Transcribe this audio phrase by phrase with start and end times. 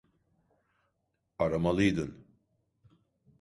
[1.39, 2.27] Aramalıydın.